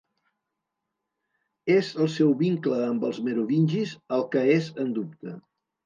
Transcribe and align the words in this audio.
És 1.75 1.91
el 2.05 2.09
seu 2.15 2.35
vincle 2.41 2.81
amb 2.89 3.07
els 3.13 3.23
merovingis 3.31 3.97
el 4.19 4.29
que 4.37 4.47
és 4.59 4.77
en 4.87 4.95
dubte. 5.01 5.41